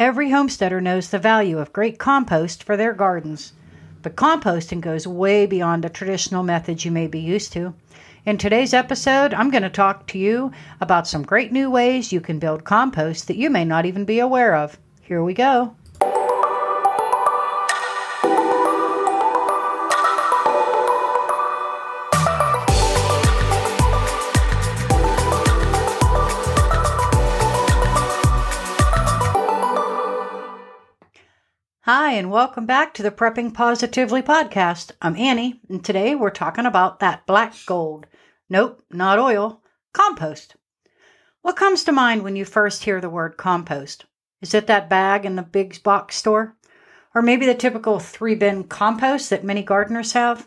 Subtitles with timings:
[0.00, 3.52] Every homesteader knows the value of great compost for their gardens.
[4.00, 7.74] But composting goes way beyond the traditional methods you may be used to.
[8.24, 12.22] In today's episode, I'm going to talk to you about some great new ways you
[12.22, 14.78] can build compost that you may not even be aware of.
[15.02, 15.74] Here we go.
[31.92, 34.92] Hi, and welcome back to the Prepping Positively podcast.
[35.02, 38.06] I'm Annie, and today we're talking about that black gold.
[38.48, 39.60] Nope, not oil,
[39.92, 40.54] compost.
[41.42, 44.04] What comes to mind when you first hear the word compost?
[44.40, 46.54] Is it that bag in the big box store?
[47.12, 50.46] Or maybe the typical three bin compost that many gardeners have?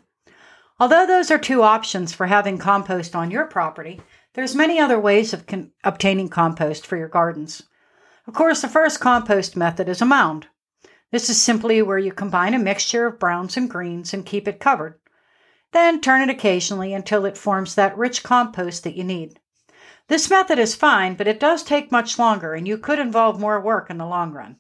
[0.80, 4.00] Although those are two options for having compost on your property,
[4.34, 7.64] there's many other ways of con- obtaining compost for your gardens.
[8.28, 10.48] Of course, the first compost method is a mound.
[11.14, 14.60] This is simply where you combine a mixture of browns and greens and keep it
[14.60, 15.00] covered.
[15.72, 19.40] Then turn it occasionally until it forms that rich compost that you need.
[20.08, 23.62] This method is fine, but it does take much longer and you could involve more
[23.62, 24.58] work in the long run.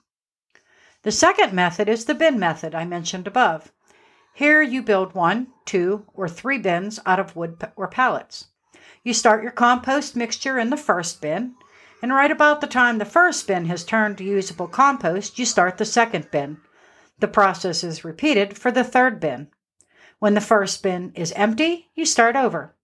[1.01, 3.71] The second method is the bin method I mentioned above.
[4.35, 8.49] Here you build one, two, or three bins out of wood or pallets.
[9.03, 11.55] You start your compost mixture in the first bin,
[12.03, 15.77] and right about the time the first bin has turned to usable compost, you start
[15.77, 16.57] the second bin.
[17.19, 19.47] The process is repeated for the third bin.
[20.19, 22.75] When the first bin is empty, you start over.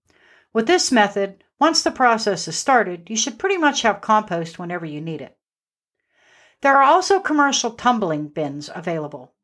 [0.54, 4.86] With this method, once the process is started, you should pretty much have compost whenever
[4.86, 5.36] you need it.
[6.62, 9.34] There are also commercial tumbling bins available.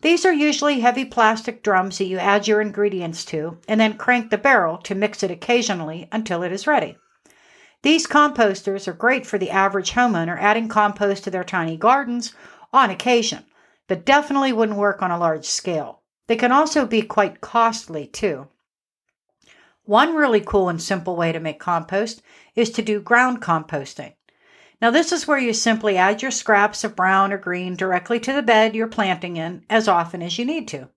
[0.00, 4.30] These are usually heavy plastic drums that you add your ingredients to and then crank
[4.30, 6.96] the barrel to mix it occasionally until it is ready.
[7.82, 12.34] These composters are great for the average homeowner adding compost to their tiny gardens
[12.72, 13.44] on occasion,
[13.88, 16.02] but definitely wouldn't work on a large scale.
[16.26, 18.48] They can also be quite costly too.
[19.84, 22.22] One really cool and simple way to make compost
[22.54, 24.12] is to do ground composting.
[24.80, 28.32] Now, this is where you simply add your scraps of brown or green directly to
[28.32, 30.88] the bed you're planting in as often as you need to.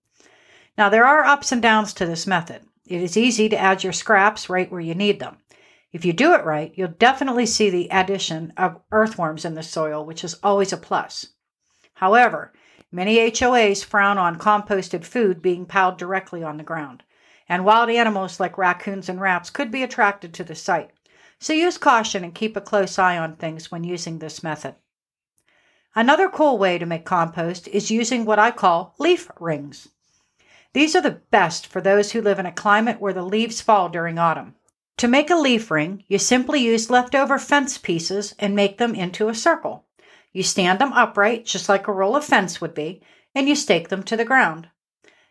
[0.78, 2.62] Now, there are ups and downs to this method.
[2.86, 5.38] It is easy to add your scraps right where you need them.
[5.94, 10.04] If you do it right, you'll definitely see the addition of earthworms in the soil,
[10.04, 11.28] which is always a plus.
[11.94, 12.52] However,
[12.90, 17.04] many HOAs frown on composted food being piled directly on the ground,
[17.48, 20.90] and wild animals like raccoons and rats could be attracted to the site.
[21.38, 24.74] So use caution and keep a close eye on things when using this method.
[25.94, 29.90] Another cool way to make compost is using what I call leaf rings.
[30.72, 33.88] These are the best for those who live in a climate where the leaves fall
[33.88, 34.56] during autumn.
[34.98, 39.28] To make a leaf ring, you simply use leftover fence pieces and make them into
[39.28, 39.86] a circle.
[40.32, 43.02] You stand them upright, just like a roll of fence would be,
[43.34, 44.68] and you stake them to the ground.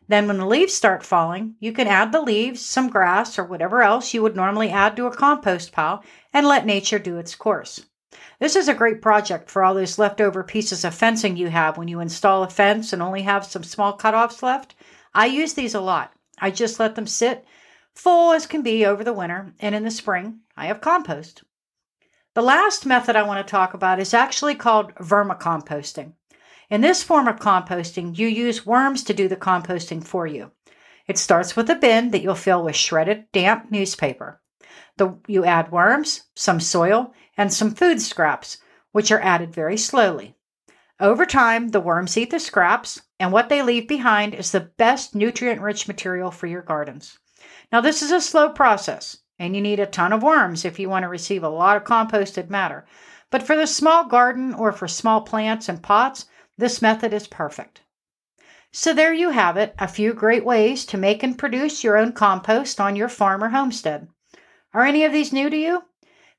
[0.10, 3.82] Then, when the leaves start falling, you can add the leaves, some grass, or whatever
[3.82, 6.04] else you would normally add to a compost pile
[6.34, 7.86] and let nature do its course.
[8.40, 11.88] This is a great project for all those leftover pieces of fencing you have when
[11.88, 14.76] you install a fence and only have some small cutoffs left.
[15.14, 16.12] I use these a lot.
[16.38, 17.46] I just let them sit
[17.96, 21.44] full as can be over the winter, and in the spring, I have compost.
[22.34, 26.14] The last method I want to talk about is actually called vermicomposting.
[26.70, 30.52] In this form of composting, you use worms to do the composting for you.
[31.08, 34.42] It starts with a bin that you'll fill with shredded, damp newspaper.
[34.98, 38.58] The, you add worms, some soil, and some food scraps,
[38.92, 40.36] which are added very slowly.
[41.00, 45.14] Over time, the worms eat the scraps, and what they leave behind is the best
[45.14, 47.20] nutrient rich material for your gardens.
[47.74, 50.90] Now, this is a slow process, and you need a ton of worms if you
[50.90, 52.86] want to receive a lot of composted matter.
[53.32, 57.82] But for the small garden or for small plants and pots, this method is perfect.
[58.72, 62.12] So, there you have it a few great ways to make and produce your own
[62.12, 64.08] compost on your farm or homestead.
[64.72, 65.82] Are any of these new to you?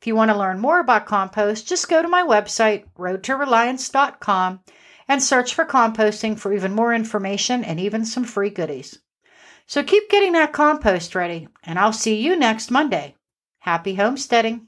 [0.00, 4.60] If you want to learn more about compost, just go to my website, roadtoreliance.com,
[5.08, 9.00] and search for composting for even more information and even some free goodies.
[9.66, 13.14] So keep getting that compost ready, and I'll see you next Monday.
[13.60, 14.66] Happy homesteading!